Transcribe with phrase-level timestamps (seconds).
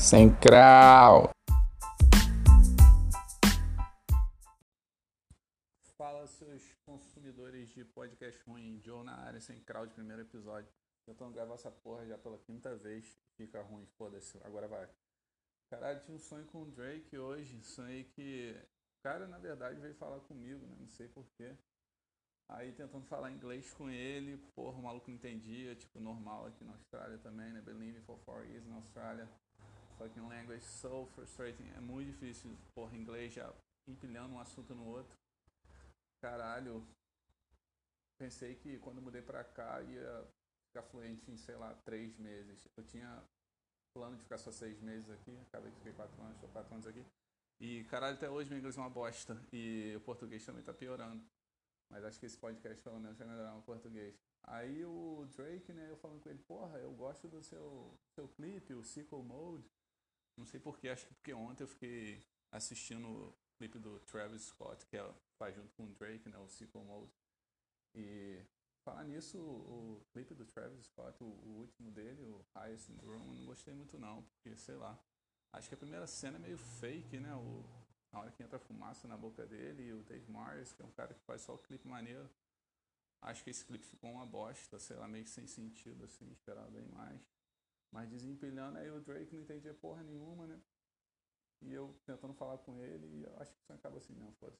[0.00, 1.30] Sem crau.
[5.94, 10.72] Fala seus consumidores de podcast ruim, Joe na área, sem crowd, primeiro episódio.
[11.04, 14.88] Tô gravar essa porra já pela quinta vez, fica ruim, foda-se, agora vai.
[15.68, 18.56] Caralho, tinha um sonho com o Drake hoje, sonhei que
[18.98, 20.76] o cara na verdade veio falar comigo, né?
[20.80, 21.54] Não sei porquê.
[22.48, 26.72] Aí tentando falar inglês com ele, porra, o maluco não entendia, tipo, normal aqui na
[26.72, 27.62] Austrália também, né?
[27.66, 29.28] Living for four years na Austrália.
[30.00, 31.68] Fucking language so frustrating.
[31.76, 33.52] É muito difícil, porra, inglês já
[33.86, 35.14] empilhando um assunto no outro.
[36.22, 36.82] Caralho.
[38.18, 40.26] Pensei que quando mudei pra cá ia
[40.68, 42.66] ficar fluente em, sei lá, três meses.
[42.78, 43.22] Eu tinha
[43.92, 46.86] plano de ficar só seis meses aqui, acabei de ficar quatro anos, estou quatro anos
[46.86, 47.04] aqui.
[47.60, 49.36] E caralho, até hoje meu inglês é uma bosta.
[49.52, 51.22] E o português também tá piorando.
[51.90, 54.18] Mas acho que esse podcast pelo menos vai melhorar o português.
[54.44, 58.72] Aí o Drake, né, eu falando com ele, porra, eu gosto do seu, seu clipe,
[58.72, 59.68] o Sickle Mode.
[60.40, 64.86] Não sei porquê, acho que porque ontem eu fiquei assistindo o clipe do Travis Scott,
[64.86, 67.12] que é, faz junto com o Drake, né, o Sickle Mode.
[67.94, 68.42] E
[68.82, 72.96] falar nisso, o, o clipe do Travis Scott, o, o, último dele, o Highest in
[72.96, 74.98] the Room, eu não gostei muito não, porque, sei lá,
[75.52, 77.62] acho que a primeira cena é meio fake, né, o,
[78.10, 80.92] na hora que entra fumaça na boca dele, e o Dave Morris, que é um
[80.92, 82.30] cara que faz só o clipe maneiro.
[83.20, 86.86] Acho que esse clipe ficou uma bosta, sei lá, meio sem sentido, assim, esperava bem
[86.86, 87.30] mais.
[87.92, 90.60] Mas desempilhando, aí o Drake não entendia porra nenhuma, né?
[91.62, 94.56] E eu tentando falar com ele, e eu acho que isso acaba assim mesmo, foda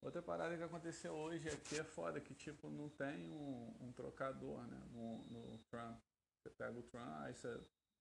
[0.00, 4.64] Outra parada que aconteceu hoje aqui é foda, que tipo, não tem um, um trocador,
[4.66, 4.80] né?
[4.92, 5.98] No, no Trump.
[6.38, 7.60] Você pega o Trump, aí você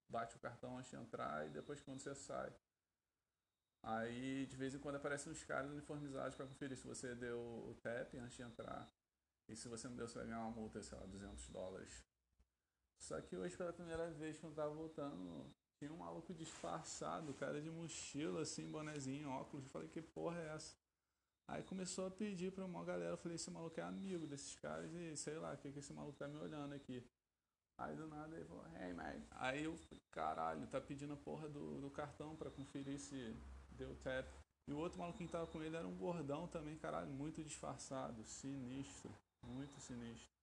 [0.09, 2.53] bate o cartão antes de entrar e depois quando você sai.
[3.81, 7.75] Aí de vez em quando aparecem uns caras uniformizados para conferir se você deu o
[7.81, 8.91] tap antes de entrar.
[9.47, 12.03] E se você não deu, você vai ganhar uma multa, sei lá, 200 dólares.
[12.99, 15.45] Só que hoje, pela primeira vez, quando tava voltando,
[15.77, 19.65] tinha um maluco disfarçado, cara de mochila, assim, bonezinho, óculos.
[19.65, 20.75] Eu falei, que porra é essa?
[21.47, 24.91] Aí começou a pedir pra uma galera, eu falei, esse maluco é amigo desses caras
[24.93, 27.05] e sei lá, o que, que esse maluco tá me olhando aqui.
[27.77, 29.21] Aí do nada ele falou, hey man.
[29.31, 29.77] Aí eu
[30.11, 33.35] caralho, tá pedindo a porra do, do cartão pra conferir se
[33.69, 34.27] deu tap.
[34.67, 38.23] E o outro maluquinho que tava com ele era um gordão também, caralho, muito disfarçado,
[38.23, 40.34] sinistro, muito sinistro.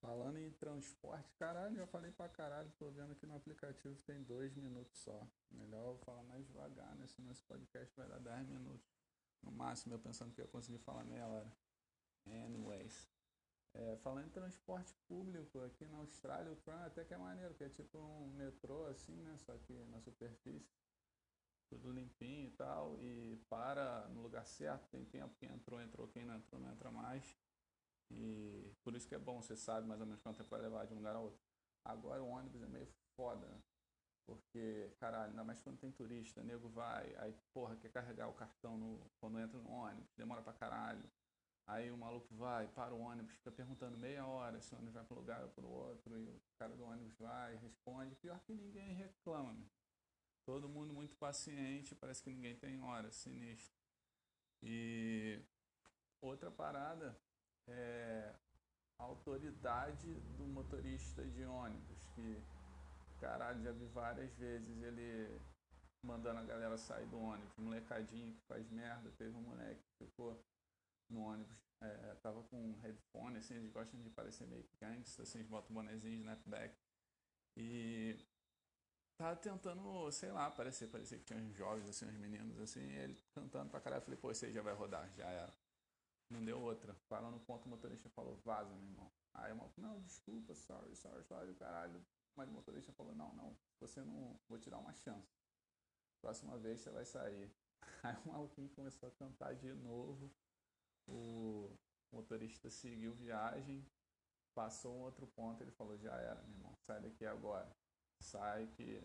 [0.00, 4.56] Falando em transporte, caralho, já falei pra caralho, tô vendo aqui no aplicativo tem dois
[4.56, 5.28] minutos só.
[5.50, 7.06] Melhor eu falar mais devagar, né?
[7.06, 8.90] Senão esse podcast vai dar 10 minutos.
[9.42, 11.52] No máximo, eu pensando que eu ia conseguir falar meia hora.
[12.26, 13.10] Anyways.
[13.74, 17.64] É, falando em transporte público, aqui na Austrália, o tram até que é maneiro, que
[17.64, 19.36] é tipo um metrô assim, né?
[19.38, 20.72] Só que na superfície.
[21.68, 22.98] Tudo limpinho e tal.
[22.98, 25.36] E para no lugar certo, tem tempo.
[25.38, 26.08] Quem entrou, entrou.
[26.08, 27.36] Quem não entrou, não entra mais.
[28.10, 30.86] E por isso que é bom, você sabe mais ou menos quanto tempo vai levar
[30.86, 31.40] de um lugar a outro.
[31.84, 33.62] Agora o ônibus é meio foda, né?
[34.26, 38.76] Porque, caralho, ainda mais quando tem turista, nego vai, aí, porra, quer carregar o cartão
[38.76, 41.02] no, quando entra no ônibus, demora pra caralho.
[41.66, 45.04] Aí o maluco vai, para o ônibus, fica perguntando meia hora se o ônibus vai
[45.04, 48.14] para um lugar ou para o outro, e o cara do ônibus vai, responde.
[48.16, 49.68] Pior que ninguém reclama, meu.
[50.44, 53.74] Todo mundo muito paciente, parece que ninguém tem hora, sinistro.
[54.62, 55.40] E
[56.20, 57.16] outra parada
[57.72, 58.34] é
[58.98, 62.42] a autoridade do motorista de ônibus, que,
[63.18, 65.40] caralho, já vi várias vezes ele
[66.04, 70.42] mandando a galera sair do ônibus, molecadinho que faz merda, teve um moleque que ficou
[71.10, 75.38] no ônibus, é, tava com um headphone, assim, eles gostam de parecer meio gangsta, assim,
[75.38, 76.74] eles botam bonezinho de snapback.
[77.56, 78.16] E
[79.18, 83.18] tava tentando, sei lá, parecer, parecia que tinha uns jovens, assim, uns meninos, assim, ele
[83.34, 85.52] cantando pra caralho, eu falei, pô, aí já vai rodar, já era.
[86.30, 86.96] Não deu outra.
[87.08, 89.12] Parando no ponto, o motorista falou, vaza, meu irmão.
[89.34, 92.04] Aí o maluco, não, desculpa, sorry, sorry, sorry, caralho.
[92.36, 95.28] Mas o motorista falou, não, não, você não, vou te dar uma chance.
[96.20, 97.52] Próxima vez você vai sair.
[98.04, 100.30] Aí o maluquinho começou a cantar de novo.
[101.08, 101.76] O
[102.12, 103.84] motorista seguiu viagem,
[104.54, 107.74] passou um outro ponto, ele falou, já era, meu irmão, sai daqui agora.
[108.20, 109.02] Sai que.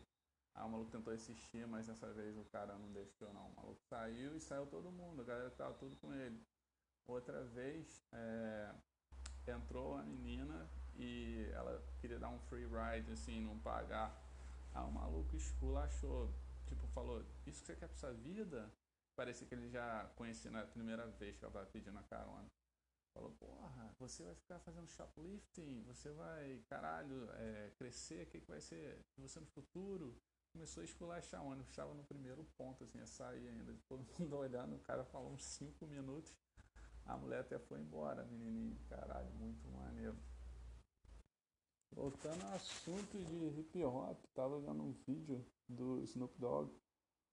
[0.53, 3.49] Aí o maluco tentou insistir, mas dessa vez o cara não deixou não.
[3.49, 6.45] O maluco saiu e saiu todo mundo, a galera tava tudo com ele.
[7.07, 8.73] Outra vez é,
[9.47, 10.67] entrou a menina
[10.97, 14.15] e ela queria dar um free ride, assim, não pagar.
[14.73, 16.33] Aí o maluco esculachou,
[16.67, 18.71] tipo, falou, isso que você quer pra sua vida?
[19.15, 22.47] Parecia que ele já conhecia na primeira vez que ela tava pedindo a carona.
[23.13, 28.51] Falou, porra, você vai ficar fazendo shoplifting, você vai, caralho, é, crescer, o que, que
[28.51, 30.19] vai ser você no futuro?
[30.51, 34.35] Começou a esculachar o ônibus, estava no primeiro ponto, assim, a sair ainda, todo mundo
[34.35, 36.33] olhando, o cara falou uns 5 minutos.
[37.05, 38.77] A mulher até foi embora, menininho.
[38.89, 40.17] Caralho, muito maneiro.
[41.91, 46.69] Voltando ao assunto de hip hop, tava vendo um vídeo do Snoop Dogg.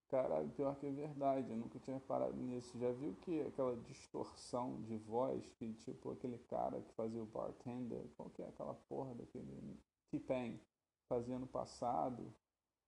[0.08, 2.78] Caralho, pior que é verdade, eu nunca tinha parado nisso.
[2.78, 8.06] Já viu que aquela distorção de voz, que tipo aquele cara que fazia o bartender,
[8.14, 9.80] qual que é aquela porra daquele
[10.10, 10.60] T-Pain
[11.08, 12.32] fazia no passado?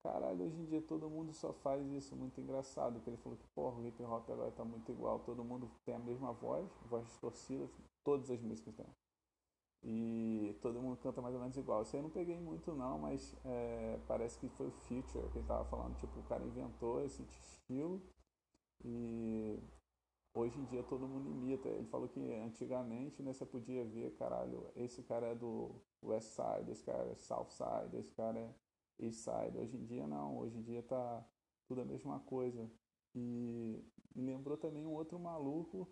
[0.04, 3.00] Caralho, hoje em dia todo mundo só faz isso, muito engraçado.
[3.00, 5.94] Que ele falou que, porra, o hip hop agora tá muito igual, todo mundo tem
[5.94, 7.66] a mesma voz, voz distorcida,
[8.04, 8.86] todas as músicas têm.
[9.82, 11.82] E todo mundo canta mais ou menos igual.
[11.82, 15.38] Isso aí eu não peguei muito não, mas é, parece que foi o Future que
[15.38, 15.96] ele tava falando.
[15.96, 18.02] Tipo, o cara inventou esse estilo
[18.84, 19.58] e
[20.34, 21.66] hoje em dia todo mundo imita.
[21.68, 25.70] Ele falou que antigamente né, você podia ver, caralho, esse cara é do
[26.02, 28.54] West Side, esse cara é South Side, esse cara é
[28.98, 29.56] East Side.
[29.56, 31.26] Hoje em dia não, hoje em dia tá
[31.66, 32.70] tudo a mesma coisa.
[33.14, 35.88] E me lembrou também um outro maluco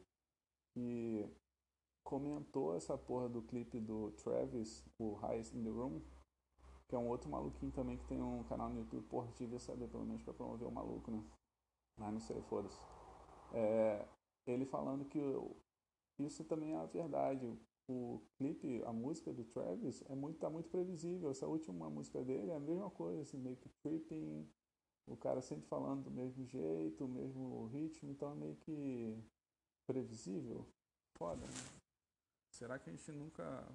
[0.73, 1.29] que
[2.03, 6.01] comentou essa porra do clipe do Travis, o Highest in the Room,
[6.89, 9.07] que é um outro maluquinho também que tem um canal no YouTube.
[9.09, 11.25] Porra, devia saber pelo menos pra promover o maluco, né?
[11.97, 12.81] Mas não sei, foda-se.
[13.53, 14.07] É,
[14.47, 15.21] ele falando que
[16.19, 17.59] isso também é a verdade.
[17.89, 21.31] O clipe, a música do Travis é muito, tá muito previsível.
[21.31, 24.49] Essa última música dele é a mesma coisa, assim, meio que tripping,
[25.07, 29.19] o cara sempre falando do mesmo jeito, o mesmo ritmo, então é meio que
[29.87, 30.67] previsível.
[31.17, 31.81] Foda, né?
[32.51, 33.67] Será que a gente nunca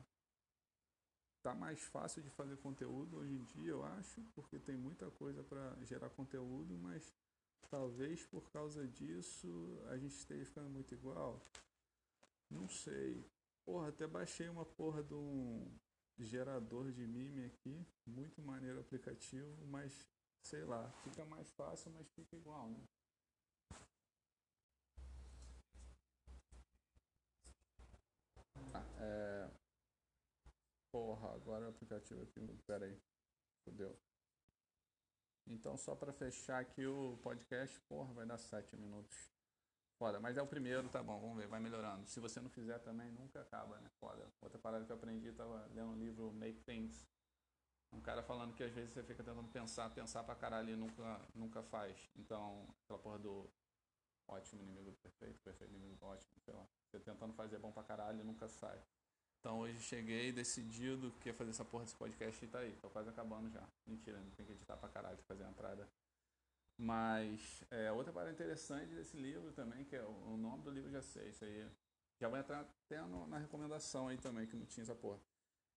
[1.44, 5.44] tá mais fácil de fazer conteúdo hoje em dia, eu acho, porque tem muita coisa
[5.44, 7.14] para gerar conteúdo, mas
[7.70, 11.42] talvez por causa disso a gente esteja ficando muito igual.
[12.50, 13.26] Não sei.
[13.68, 15.78] Porra, até baixei uma porra de um
[16.18, 20.08] gerador de meme aqui, muito maneiro aplicativo, mas
[20.42, 22.82] sei lá, fica mais fácil, mas fica igual, né?
[29.00, 29.52] É...
[30.90, 32.40] Porra, agora o aplicativo aqui.
[32.66, 32.98] Pera aí.
[33.66, 34.00] Fudeu.
[35.46, 39.37] Então, só para fechar aqui o podcast, porra, vai dar 7 minutos.
[39.98, 42.08] Foda, mas é o primeiro, tá bom, vamos ver, vai melhorando.
[42.08, 43.90] Se você não fizer também, nunca acaba, né?
[44.00, 44.32] Foda.
[44.42, 47.08] Outra parada que eu aprendi, tava lendo um livro Make Things.
[47.92, 51.22] Um cara falando que às vezes você fica tentando pensar, pensar pra caralho e nunca,
[51.34, 51.98] nunca faz.
[52.16, 53.50] Então, aquela porra do
[54.28, 56.68] ótimo inimigo do perfeito, perfeito inimigo do ótimo, sei lá.
[56.86, 58.80] Você tentando fazer bom pra caralho e nunca sai.
[59.40, 62.76] Então hoje cheguei decidido que ia fazer essa porra desse podcast e tá aí.
[62.82, 63.66] Tô quase acabando já.
[63.86, 65.90] Mentira, não tem que editar pra caralho, fazer a entrada.
[66.78, 70.92] Mas é, outra parada interessante desse livro também, que é o, o nome do livro
[70.92, 71.68] já sei, isso aí.
[72.20, 75.20] Já vai entrar até no, na recomendação aí também, que não tinha essa porra.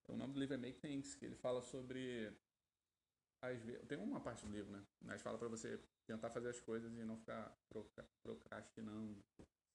[0.07, 2.31] O nome do livro é Make Things, que ele fala sobre.
[3.43, 4.83] As, tem uma parte do livro, né?
[5.01, 7.57] Mas fala pra você tentar fazer as coisas e não ficar
[8.21, 9.23] procrastinando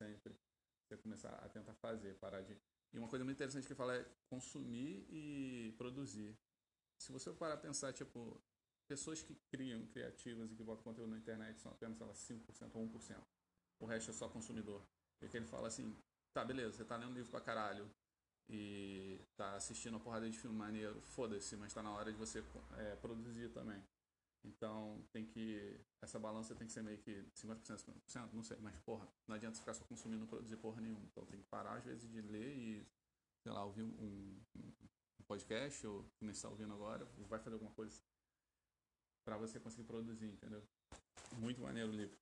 [0.01, 0.37] sempre.
[0.85, 2.57] Você começar a tentar fazer, parar de
[2.93, 6.35] e uma coisa muito interessante que ele fala é consumir e produzir.
[6.99, 8.41] Se você parar a pensar, tipo,
[8.87, 12.89] pessoas que criam, criativas e que botam conteúdo na internet são apenas elas 5% ou
[12.89, 13.25] 1%.
[13.81, 14.83] O resto é só consumidor.
[15.21, 15.95] E que ele fala assim,
[16.33, 17.91] tá, beleza, você tá lendo livro pra caralho
[18.49, 22.45] e tá assistindo uma porrada de filme maneiro, foda-se, mas tá na hora de você
[22.77, 23.83] é, produzir também.
[24.45, 25.81] Então tem que.
[26.01, 29.59] Essa balança tem que ser meio que 50%, 50%, não sei, mas porra, não adianta
[29.59, 31.05] ficar só consumindo e produzir porra nenhuma.
[31.07, 32.87] Então tem que parar às vezes de ler e,
[33.43, 38.01] sei lá, ouvir um, um podcast ou começar ouvindo agora, vai fazer alguma coisa
[39.27, 40.63] para você conseguir produzir, entendeu?
[41.33, 42.17] Muito maneiro o livro.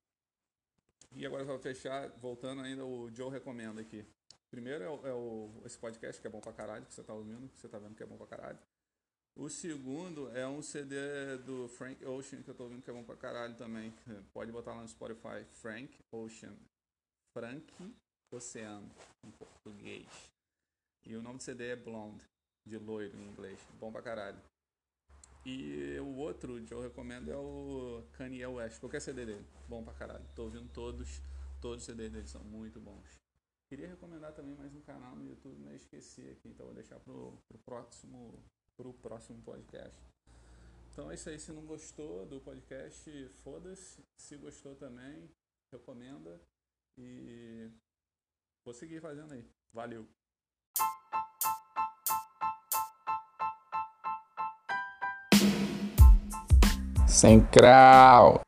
[1.11, 4.03] E agora para fechar, voltando ainda, o Joe recomenda aqui.
[4.49, 7.13] Primeiro é, o, é o, esse podcast que é bom pra caralho, que você tá
[7.13, 8.57] ouvindo, que você tá vendo que é bom pra caralho.
[9.37, 10.95] O segundo é um CD
[11.45, 13.93] do Frank Ocean, que eu tô ouvindo que é bom pra caralho também.
[14.33, 15.45] Pode botar lá no Spotify.
[15.51, 16.55] Frank Ocean.
[17.33, 17.71] Frank
[18.31, 18.89] Oceano,
[19.23, 20.07] em português.
[21.05, 22.25] E o nome do CD é Blonde,
[22.65, 23.59] de loiro em inglês.
[23.79, 24.41] Bom pra caralho.
[25.45, 28.79] E o outro que eu recomendo é o Kanye West.
[28.79, 29.45] Qualquer CD dele.
[29.67, 30.25] Bom pra caralho.
[30.33, 31.21] Tô ouvindo todos.
[31.61, 33.19] Todos os CDs dele são muito bons.
[33.67, 36.47] Queria recomendar também mais um canal no YouTube, mas esqueci aqui.
[36.47, 38.41] Então vou deixar pro, pro próximo
[38.77, 39.97] para o próximo podcast.
[40.91, 41.37] Então é isso aí.
[41.37, 44.01] Se não gostou do podcast, foda-se.
[44.17, 45.29] Se gostou também,
[45.73, 46.39] recomenda.
[46.97, 47.69] E
[48.63, 49.45] vou seguir fazendo aí.
[49.73, 50.24] Valeu!
[57.05, 58.44] Sem crau!